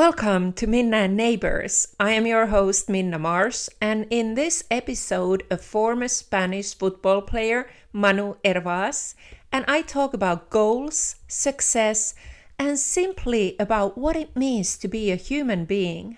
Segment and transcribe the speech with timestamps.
[0.00, 1.94] Welcome to Minna Neighbors.
[2.00, 7.68] I am your host, Minna Mars, and in this episode, a former Spanish football player,
[7.92, 9.14] Manu Hervas,
[9.52, 12.14] and I talk about goals, success,
[12.58, 16.16] and simply about what it means to be a human being.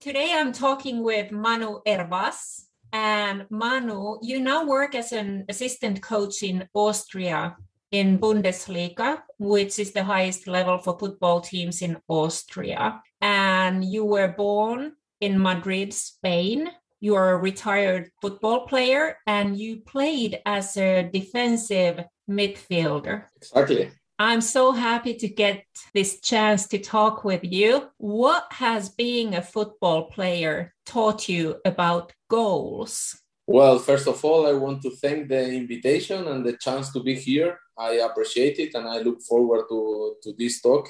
[0.00, 2.62] Today I'm talking with Manu Hervas.
[2.92, 7.56] And Manu, you now work as an assistant coach in Austria
[7.94, 13.00] in Bundesliga, which is the highest level for football teams in Austria.
[13.20, 16.70] And you were born in Madrid, Spain.
[16.98, 23.26] You are a retired football player and you played as a defensive midfielder.
[23.36, 23.92] Exactly.
[24.18, 27.90] I'm so happy to get this chance to talk with you.
[27.98, 33.20] What has being a football player taught you about goals?
[33.46, 37.14] Well, first of all, I want to thank the invitation and the chance to be
[37.14, 37.58] here.
[37.76, 40.88] I appreciate it and I look forward to, to this talk.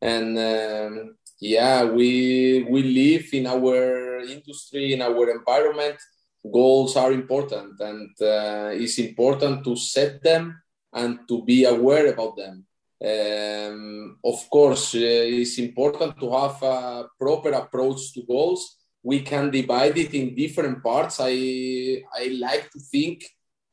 [0.00, 5.98] And um, yeah, we, we live in our industry, in our environment.
[6.50, 10.58] Goals are important and uh, it's important to set them
[10.94, 12.64] and to be aware about them.
[13.02, 18.79] Um, of course, uh, it's important to have a proper approach to goals.
[19.02, 21.18] We can divide it in different parts.
[21.20, 23.24] I I like to think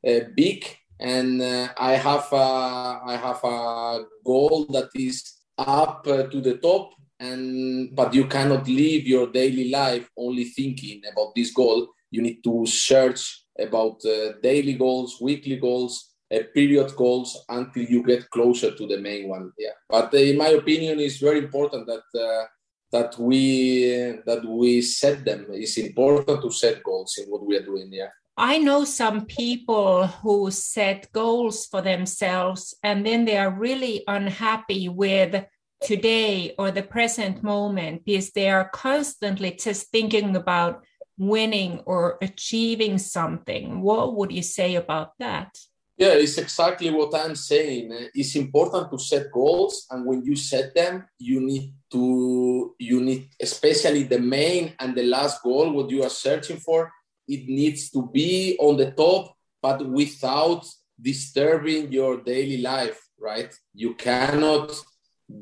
[0.07, 0.65] uh, big,
[0.99, 5.23] and uh, I have a, I have a goal that is
[5.57, 11.01] up uh, to the top, and but you cannot live your daily life only thinking
[11.11, 11.89] about this goal.
[12.09, 18.03] You need to search about uh, daily goals, weekly goals, uh, period goals until you
[18.03, 19.51] get closer to the main one.
[19.57, 22.45] Yeah, but in my opinion, it's very important that uh,
[22.91, 25.47] that we that we set them.
[25.51, 27.89] It's important to set goals in what we are doing.
[27.91, 28.09] Yeah.
[28.37, 34.89] I know some people who set goals for themselves and then they are really unhappy
[34.89, 35.43] with
[35.81, 40.83] today or the present moment because they are constantly just thinking about
[41.17, 43.81] winning or achieving something.
[43.81, 45.57] What would you say about that?
[45.97, 48.09] Yeah, it's exactly what I'm saying.
[48.13, 53.29] It's important to set goals, and when you set them, you need to you need
[53.41, 56.91] especially the main and the last goal, what you are searching for.
[57.27, 60.67] It needs to be on the top, but without
[61.01, 63.01] disturbing your daily life.
[63.19, 63.51] Right?
[63.73, 64.71] You cannot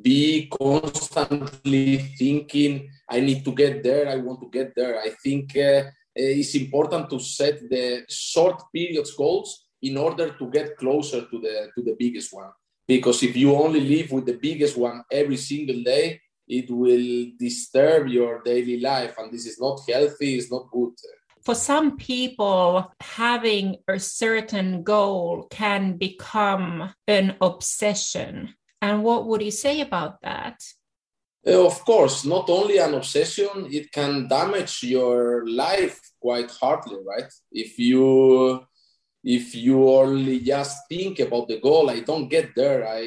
[0.01, 4.07] be constantly thinking, "I need to get there.
[4.07, 9.11] I want to get there." I think uh, it's important to set the short periods
[9.11, 12.51] goals in order to get closer to the to the biggest one.
[12.87, 18.07] Because if you only live with the biggest one every single day it will disturb
[18.07, 20.93] your daily life and this is not healthy it's not good.
[21.43, 28.55] For some people having a certain goal can become an obsession.
[28.81, 30.59] And what would you say about that?
[31.47, 37.31] Uh, of course not only an obsession it can damage your life quite hardly right?
[37.51, 38.65] If you
[39.25, 42.87] if you only just think about the goal i don't get there.
[42.87, 43.01] I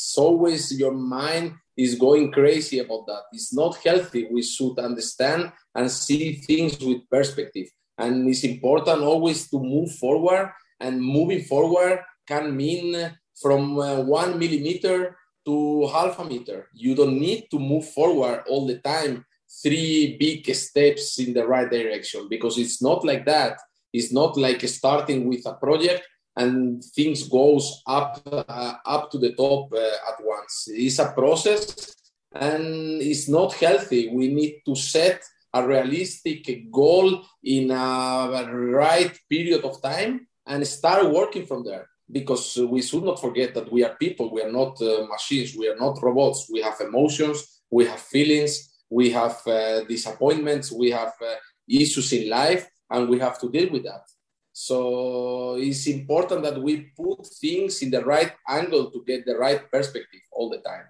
[0.00, 3.22] it's always your mind is going crazy about that.
[3.32, 4.28] It's not healthy.
[4.30, 7.68] We should understand and see things with perspective.
[7.98, 14.38] And it's important always to move forward and moving forward can mean from uh, one
[14.38, 16.68] millimeter to half a meter.
[16.72, 19.24] You don't need to move forward all the time
[19.62, 23.58] three big steps in the right direction because it's not like that
[23.92, 26.06] it's not like starting with a project
[26.36, 30.68] and things goes up uh, up to the top uh, at once.
[30.68, 31.94] It's a process
[32.32, 34.08] and it's not healthy.
[34.08, 41.10] We need to set a realistic goal in a right period of time and start
[41.10, 41.86] working from there.
[42.12, 44.32] Because we should not forget that we are people.
[44.32, 45.54] We are not uh, machines.
[45.56, 46.48] We are not robots.
[46.52, 47.60] We have emotions.
[47.70, 48.52] We have feelings.
[48.90, 50.72] We have uh, disappointments.
[50.72, 51.36] We have uh,
[51.68, 54.04] issues in life and we have to deal with that.
[54.52, 59.70] So it's important that we put things in the right angle to get the right
[59.70, 60.86] perspective all the time.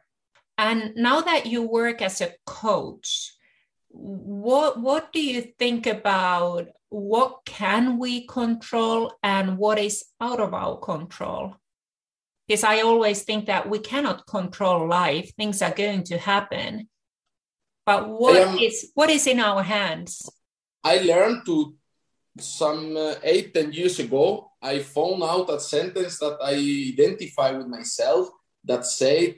[0.57, 3.35] And now that you work as a coach,
[3.89, 10.55] what what do you think about what can we control and what is out of
[10.55, 11.57] our control?
[12.47, 16.89] Because I always think that we cannot control life; things are going to happen.
[17.87, 20.29] But what um, is what is in our hands?
[20.85, 21.75] I learned to
[22.41, 26.55] some uh, eight, ten years ago, I found out a sentence that I
[26.93, 28.29] identify with myself
[28.65, 29.37] that said,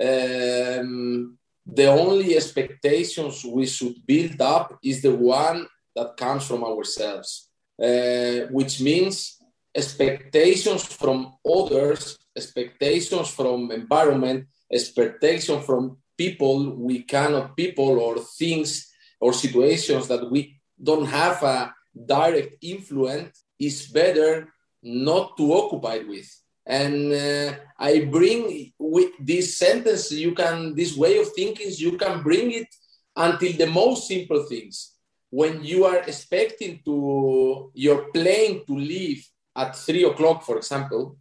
[0.00, 1.36] um,
[1.66, 7.48] the only expectations we should build up is the one that comes from ourselves,
[7.82, 9.36] uh, which means
[9.74, 19.32] expectations from others, expectations from environment, expectation from people we cannot, people or things or
[19.32, 24.52] situations that we don't have a direct influence is better
[24.82, 26.28] not to occupy with.
[26.66, 32.22] And uh, I bring with this sentence, you can, this way of thinking, you can
[32.22, 32.68] bring it
[33.16, 34.94] until the most simple things.
[35.30, 39.26] When you are expecting to your plane to leave
[39.56, 41.16] at three o'clock, for example,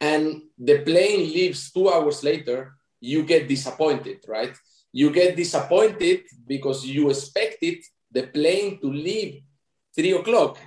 [0.00, 4.56] and the plane leaves two hours later, you get disappointed, right?
[4.92, 7.78] You get disappointed because you expected
[8.10, 9.42] the plane to leave
[9.94, 10.58] three o'clock.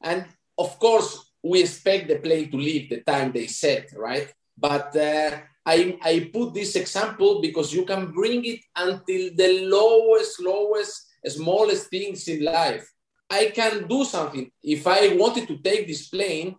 [0.00, 0.24] And
[0.58, 4.32] of course, we expect the plane to leave the time they set, right?
[4.56, 10.40] But uh, I, I put this example because you can bring it until the lowest,
[10.40, 12.88] lowest, smallest things in life.
[13.30, 14.50] I can do something.
[14.62, 16.56] If I wanted to take this plane,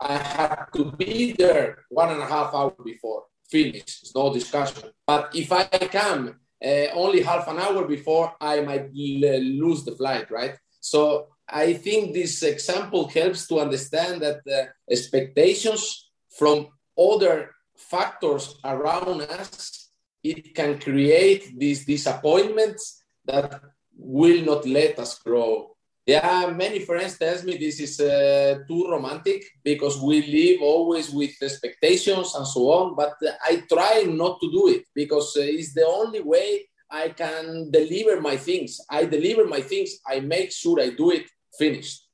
[0.00, 4.02] I have to be there one and a half hour before finish.
[4.02, 4.90] It's no discussion.
[5.06, 5.64] But if I
[6.00, 6.22] come
[6.64, 10.56] uh, only half an hour before, I might l- lose the flight, right?
[10.80, 16.68] So I think this example helps to understand that the expectations from
[16.98, 19.90] other factors around us,
[20.22, 23.60] it can create these disappointments that
[23.96, 25.76] will not let us grow.
[26.06, 31.32] Yeah, many friends tell me this is uh, too romantic because we live always with
[31.40, 32.94] expectations and so on.
[32.94, 37.70] But I try not to do it because uh, it's the only way I can
[37.70, 38.80] deliver my things.
[38.88, 39.90] I deliver my things.
[40.06, 41.26] I make sure I do it
[41.58, 42.06] finished.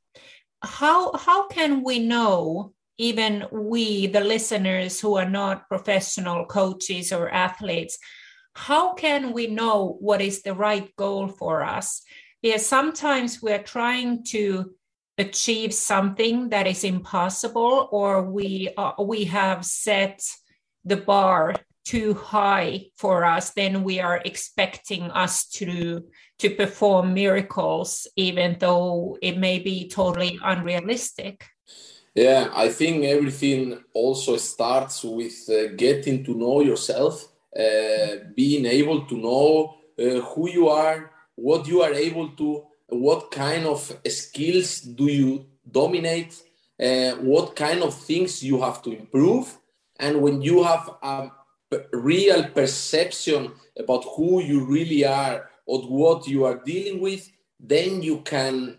[0.62, 7.28] How how can we know, even we, the listeners who are not professional coaches or
[7.46, 7.98] athletes,
[8.68, 12.02] how can we know what is the right goal for us?
[12.42, 14.72] Because sometimes we're trying to
[15.18, 20.24] achieve something that is impossible, or we uh, we have set
[20.84, 21.54] the bar
[21.90, 26.04] too high for us, then we are expecting us to
[26.38, 31.44] to perform miracles, even though it may be totally unrealistic.
[32.14, 37.14] Yeah, I think everything also starts with uh, getting to know yourself,
[37.64, 42.48] uh, being able to know uh, who you are, what you are able to,
[42.88, 46.32] what kind of skills do you dominate,
[46.82, 49.58] uh, what kind of things you have to improve.
[49.98, 51.30] And when you have a
[51.92, 58.20] real perception about who you really are or what you are dealing with, then you
[58.22, 58.76] can,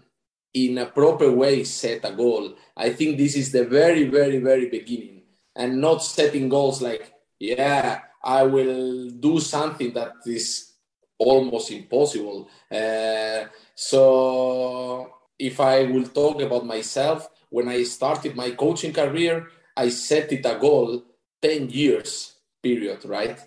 [0.54, 2.56] in a proper way, set a goal.
[2.76, 5.22] I think this is the very, very, very beginning,
[5.56, 10.74] and not setting goals like, yeah, I will do something that is
[11.18, 12.50] almost impossible.
[12.70, 13.46] Uh,
[13.76, 19.48] so, if I will talk about myself, when I started my coaching career,
[19.78, 21.04] I set it a goal
[21.42, 23.40] 10 years period, right?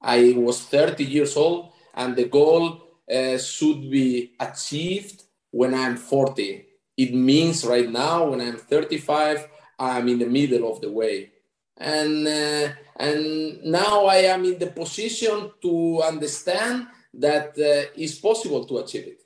[0.00, 2.82] I was 30 years old, and the goal
[3.12, 6.66] uh, should be achieved when I'm 40.
[6.96, 9.48] It means right now, when I'm 35,
[9.78, 11.30] I'm in the middle of the way.
[11.76, 18.64] And, uh, and now I am in the position to understand that uh, it's possible
[18.66, 19.22] to achieve it.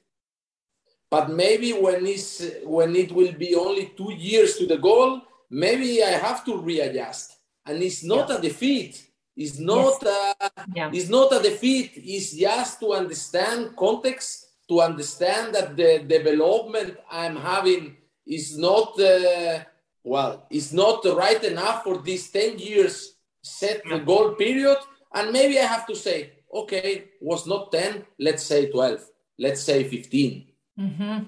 [1.10, 6.02] But maybe when, it's, when it will be only two years to the goal, maybe
[6.02, 7.38] I have to readjust.
[7.64, 8.36] And it's not yeah.
[8.36, 9.06] a defeat,
[9.36, 10.34] it's not yes.
[10.40, 10.90] a, yeah.
[10.92, 11.92] it's not a defeat.
[11.96, 19.60] It's just to understand context, to understand that the development I'm having is not uh,
[20.02, 24.78] well, it's not right enough for this 10 years set the goal period.
[25.12, 29.00] And maybe I have to say, okay, was not 10, let's say 12,
[29.38, 30.46] let's say 15.
[30.78, 31.18] Mm-hmm.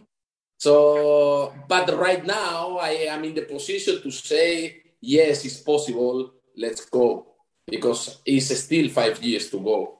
[0.58, 6.84] So, but right now I am in the position to say, yes, it's possible, let's
[6.84, 7.27] go
[7.70, 9.98] because it's still five years to go.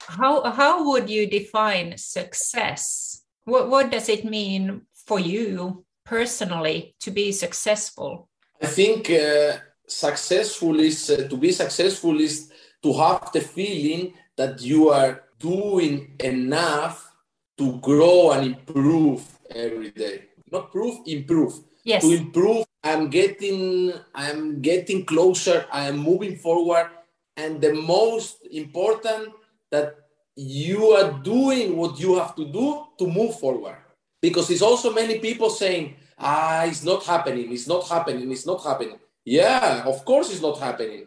[0.00, 3.22] How, how would you define success?
[3.44, 8.28] What, what does it mean for you personally to be successful?
[8.62, 12.50] I think uh, successful is uh, to be successful is
[12.82, 17.12] to have the feeling that you are doing enough
[17.56, 20.26] to grow and improve every day.
[20.50, 21.54] Not prove, improve.
[21.84, 22.02] Yes.
[22.02, 26.88] To improve, I'm getting I'm getting closer, I am moving forward
[27.38, 29.32] and the most important
[29.70, 29.94] that
[30.34, 33.78] you are doing what you have to do to move forward.
[34.20, 38.62] Because it's also many people saying ah it's not happening it's not happening it's not
[38.62, 38.98] happening.
[39.24, 41.06] Yeah of course it's not happening.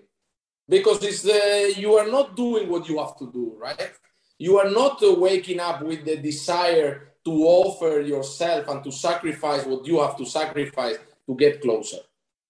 [0.67, 3.91] Because it's uh, you are not doing what you have to do right?
[4.37, 9.65] You are not uh, waking up with the desire to offer yourself and to sacrifice
[9.65, 10.97] what you have to sacrifice
[11.27, 11.99] to get closer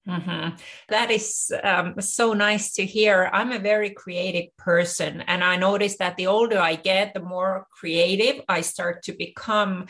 [0.08, 0.56] Mm-hmm.
[0.90, 3.30] That is um, so nice to hear.
[3.32, 7.68] I'm a very creative person, and I notice that the older I get, the more
[7.72, 9.86] creative I start to become.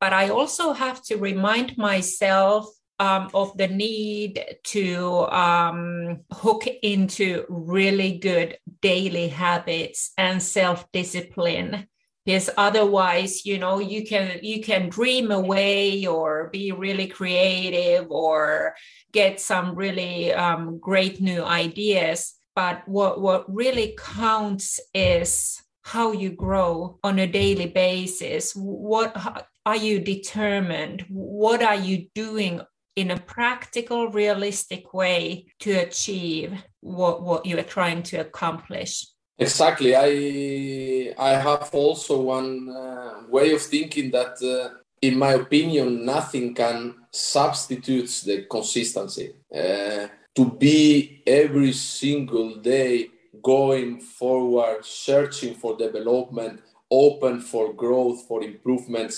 [0.00, 2.66] But I also have to remind myself
[2.98, 11.86] um, of the need to um, hook into really good daily habits and self discipline
[12.24, 18.74] because otherwise you know you can you can dream away or be really creative or
[19.12, 22.34] get some really um, great new ideas.
[22.54, 28.52] But what what really counts is how you grow on a daily basis.
[28.54, 29.16] What
[29.64, 31.04] are you determined?
[31.08, 32.60] What are you doing
[32.96, 39.06] in a practical realistic way to achieve what what you are trying to accomplish
[39.40, 39.94] Exactly.
[39.96, 46.54] I I have also one uh, way of thinking that, uh, in my opinion, nothing
[46.54, 49.26] can substitute the consistency.
[49.54, 53.08] Uh, to be every single day
[53.42, 59.16] going forward, searching for development, open for growth, for improvements.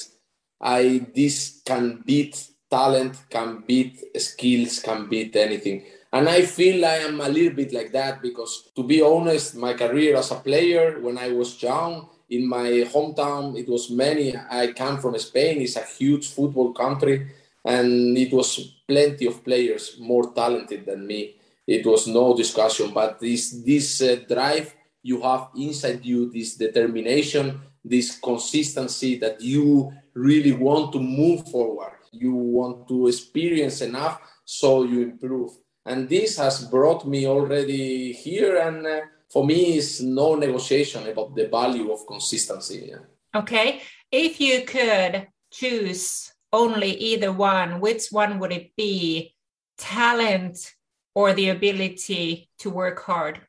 [0.61, 2.35] I this can beat
[2.71, 5.85] talent, can beat skills, can beat anything.
[6.12, 9.73] And I feel I am a little bit like that because, to be honest, my
[9.73, 14.37] career as a player when I was young in my hometown, it was many.
[14.37, 17.33] I come from Spain, it's a huge football country,
[17.64, 21.37] and it was plenty of players more talented than me.
[21.66, 27.61] It was no discussion, but this this uh, drive you have inside you, this determination,
[27.85, 31.92] this consistency that you really want to move forward.
[32.12, 35.50] You want to experience enough so you improve
[35.85, 41.35] and this has brought me already here and uh, for me is no negotiation about
[41.35, 43.05] the value of consistency yeah.
[43.35, 43.83] okay.
[44.11, 49.35] If you could choose only either one which one would it be?
[49.79, 50.75] Talent
[51.15, 53.41] or the ability to work hard?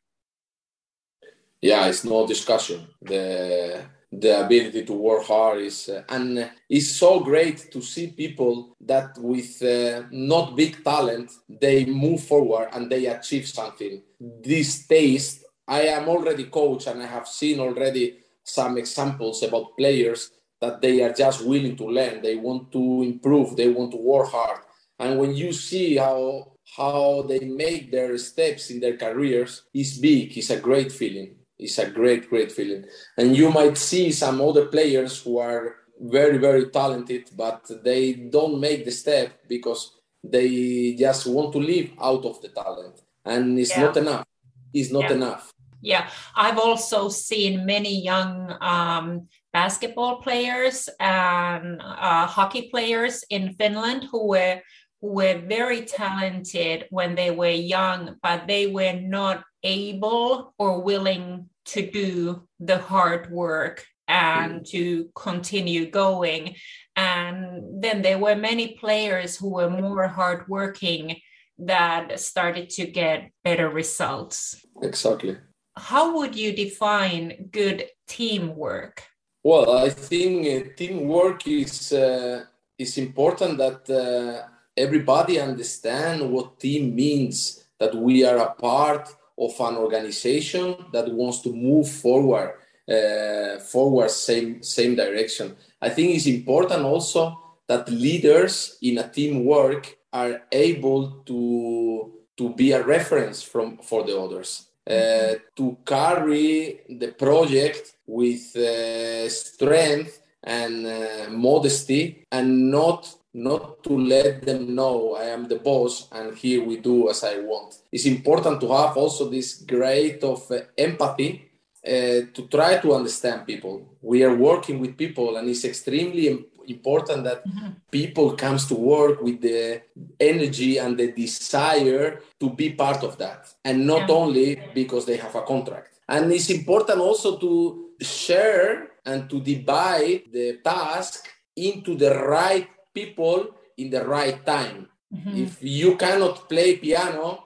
[1.62, 2.88] Yeah it's no discussion.
[3.02, 3.84] The
[4.20, 9.18] the ability to work hard is uh, and it's so great to see people that
[9.18, 14.02] with uh, not big talent they move forward and they achieve something.
[14.20, 20.32] This taste i am already coach and i have seen already some examples about players
[20.60, 22.22] that they are just willing to learn.
[22.22, 24.60] They want to improve they want to work hard.
[25.00, 30.38] And when you see how how they make their steps in their careers it's big
[30.38, 32.86] it's a great feeling it's a great, great feeling.
[33.18, 38.60] And you might see some other players who are very, very talented, but they don't
[38.60, 43.02] make the step because they just want to live out of the talent.
[43.26, 43.84] And it's yeah.
[43.84, 44.26] not enough.
[44.74, 45.14] It's not yeah.
[45.14, 45.54] enough.
[45.82, 54.08] Yeah, I've also seen many young um, basketball players and uh, hockey players in Finland
[54.10, 54.62] who were
[55.02, 61.50] who were very talented when they were young, but they were not able or willing
[61.66, 64.70] to do the hard work and mm.
[64.70, 66.56] to continue going.
[66.96, 71.18] And then there were many players who were more hardworking
[71.60, 74.64] that started to get better results.
[74.82, 75.38] Exactly.
[75.76, 79.04] How would you define good teamwork?
[79.44, 82.46] Well, I think uh, teamwork is uh,
[82.78, 87.60] is important that uh, everybody understand what team means.
[87.80, 92.54] That we are a part of an organization that wants to move forward
[92.90, 95.56] uh, forward same same direction.
[95.82, 102.72] I think it's important also that leaders in a teamwork are able to to be
[102.72, 110.86] a reference from for the others uh, to carry the project with uh, strength and
[110.86, 116.64] uh, modesty and not not to let them know I am the boss and here
[116.64, 117.80] we do as I want.
[117.92, 121.50] It's important to have also this grade of uh, empathy
[121.86, 123.98] uh, to try to understand people.
[124.02, 127.72] We are working with people and it's extremely important that mm-hmm.
[127.92, 129.82] people comes to work with the
[130.20, 134.16] energy and the desire to be part of that and not yeah.
[134.16, 136.00] only because they have a contract.
[136.08, 143.48] And it's important also to share and to divide the task into the right people
[143.78, 144.88] in the right time.
[145.14, 145.38] Mm-hmm.
[145.38, 147.44] If you cannot play piano,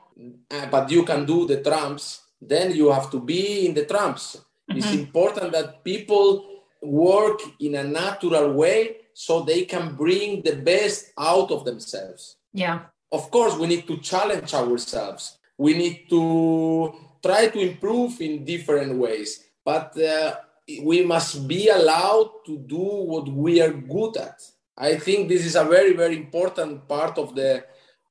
[0.51, 4.38] uh, but you can do the drums, then you have to be in the drums.
[4.70, 4.77] Mm-hmm.
[4.77, 11.12] It's important that people work in a natural way so they can bring the best
[11.18, 12.38] out of themselves.
[12.54, 12.82] Yeah.
[13.12, 15.38] Of course, we need to challenge ourselves.
[15.58, 20.36] We need to try to improve in different ways, but uh,
[20.84, 24.39] we must be allowed to do what we are good at.
[24.77, 27.63] I think this is a very very important part of the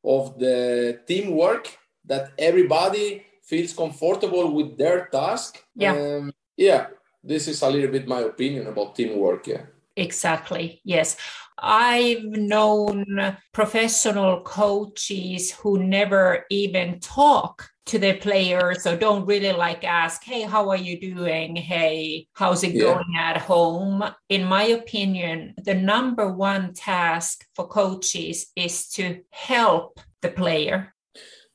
[0.04, 5.62] of the teamwork that everybody feels comfortable with their task.
[5.75, 5.92] Yeah.
[5.92, 6.87] Um, yeah,
[7.23, 9.46] this is a little bit my opinion about teamwork.
[9.46, 9.66] Yeah.
[9.96, 10.80] Exactly.
[10.85, 11.16] Yes.
[11.58, 19.85] I've known professional coaches who never even talk to their players so don't really like
[19.85, 21.57] ask hey how are you doing?
[21.57, 22.85] Hey how's it yeah.
[22.85, 24.05] going at home?
[24.28, 30.95] In my opinion the number one task for coaches is to help the player.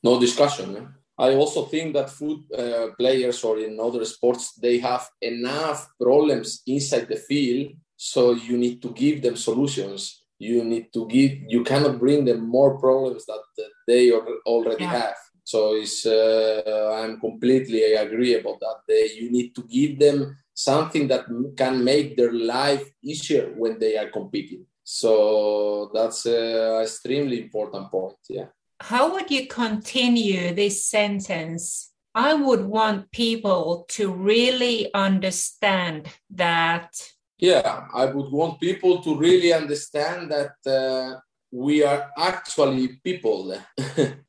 [0.02, 5.06] No discussion i also think that food uh, players or in other sports they have
[5.20, 7.70] enough problems inside the field
[8.04, 10.24] so you need to give them solutions.
[10.36, 14.90] You need to give you cannot bring them more problems that, that they already yeah.
[14.90, 18.76] have so it's uh, I'm completely agree about that.
[18.88, 23.96] They, you need to give them something that can make their life easier when they
[23.96, 24.66] are competing.
[24.84, 28.16] So that's an extremely important point.
[28.28, 28.46] Yeah.
[28.80, 31.92] How would you continue this sentence?
[32.14, 36.90] I would want people to really understand that.
[37.38, 41.20] Yeah, I would want people to really understand that uh,
[41.52, 43.54] we are actually people,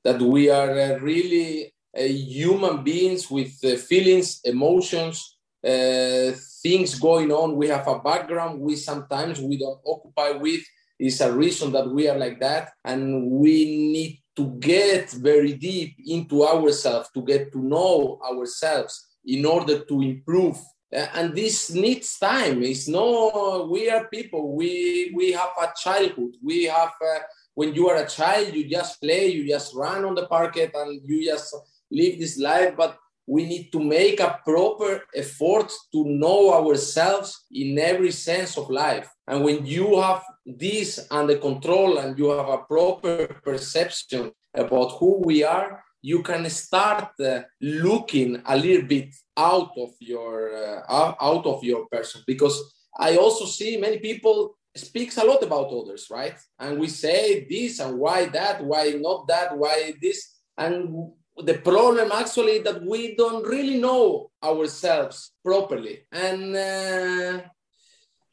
[0.04, 7.56] that we are uh, really uh, human beings with uh, feelings, emotions, things going on.
[7.56, 10.62] We have a background we sometimes we don't occupy with.
[11.00, 15.96] Is a reason that we are like that, and we need to get very deep
[16.06, 20.58] into ourselves to get to know ourselves in order to improve
[20.94, 22.64] and this needs time.
[22.64, 24.56] It's no we are people.
[24.56, 26.36] We we have a childhood.
[26.42, 27.20] We have uh,
[27.56, 31.02] when you are a child you just play you just run on the parquet and
[31.04, 31.56] you just
[31.92, 32.76] live this life.
[32.78, 38.70] But we need to make a proper effort to know ourselves in every sense of
[38.70, 39.10] life.
[39.28, 45.22] And when you have this under control and you have a proper perception about who
[45.24, 51.46] we are you can start uh, looking a little bit out of your uh, out
[51.46, 52.22] of your person.
[52.28, 52.58] Because
[53.00, 56.38] i also see many people speaks a lot about others right?
[56.60, 60.20] And we say this and why that why not that why this.
[60.58, 66.06] And the problem actually that we don't really know ourselves properly.
[66.12, 67.42] And uh,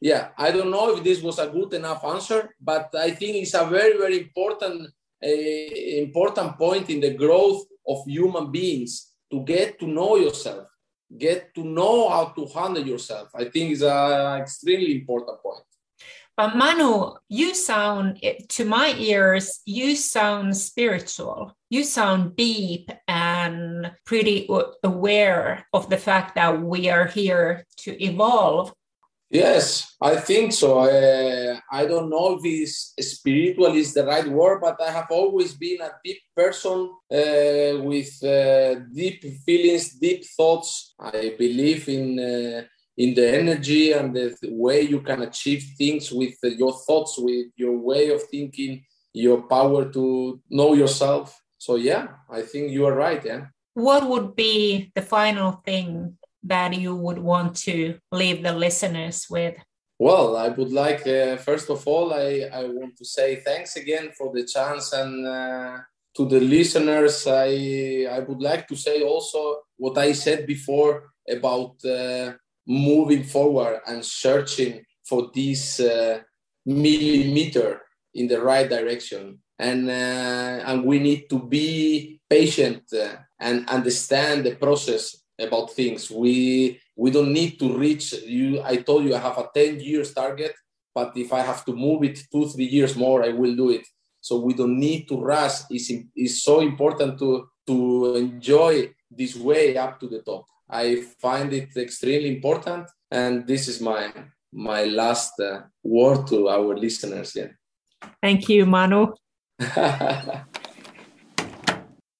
[0.01, 3.53] yeah i don't know if this was a good enough answer but i think it's
[3.53, 4.89] a very very important
[5.21, 10.67] important point in the growth of human beings to get to know yourself,
[11.17, 13.29] get to know how to handle yourself.
[13.35, 15.63] I think is an extremely important point.
[16.37, 21.55] But Manu, you sound, to my ears, you sound spiritual.
[21.69, 24.47] You sound deep and pretty
[24.83, 28.73] aware of the fact that we are here to evolve
[29.31, 30.79] Yes, I think so.
[30.79, 35.53] I, I don't know if it's spiritual is the right word, but I have always
[35.53, 40.93] been a deep person uh, with uh, deep feelings, deep thoughts.
[40.99, 42.63] I believe in uh,
[42.97, 47.77] in the energy and the way you can achieve things with your thoughts, with your
[47.77, 51.41] way of thinking, your power to know yourself.
[51.57, 53.23] So yeah, I think you are right.
[53.23, 53.45] Yeah.
[53.75, 59.55] What would be the final thing that you would want to leave the listeners with?
[59.99, 64.09] Well, I would like, uh, first of all, I, I want to say thanks again
[64.17, 65.77] for the chance and uh,
[66.15, 67.27] to the listeners.
[67.27, 72.33] I, I would like to say also what I said before about uh,
[72.65, 76.19] moving forward and searching for this uh,
[76.65, 77.81] millimeter
[78.15, 79.39] in the right direction.
[79.59, 86.09] And, uh, and we need to be patient uh, and understand the process about things.
[86.09, 88.61] We we don't need to reach you.
[88.63, 90.53] I told you I have a 10 years target,
[90.93, 93.87] but if I have to move it two, three years more, I will do it.
[94.19, 95.61] So we don't need to rush.
[95.69, 100.45] It's, it's so important to, to enjoy this way up to the top.
[100.69, 102.87] I find it extremely important.
[103.09, 104.13] And this is my
[104.53, 107.35] my last uh, word to our listeners.
[107.35, 107.47] Yeah.
[108.21, 109.13] Thank you, Manu.